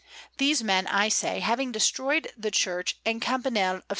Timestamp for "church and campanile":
2.49-3.75